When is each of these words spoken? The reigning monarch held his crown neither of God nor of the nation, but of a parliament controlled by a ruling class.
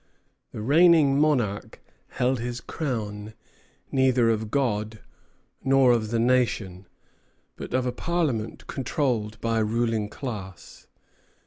The 0.51 0.63
reigning 0.63 1.19
monarch 1.19 1.79
held 2.07 2.39
his 2.39 2.59
crown 2.59 3.35
neither 3.91 4.31
of 4.31 4.49
God 4.49 4.99
nor 5.63 5.91
of 5.91 6.09
the 6.09 6.17
nation, 6.17 6.87
but 7.55 7.75
of 7.75 7.85
a 7.85 7.91
parliament 7.91 8.65
controlled 8.65 9.39
by 9.41 9.59
a 9.59 9.63
ruling 9.63 10.09
class. 10.09 10.87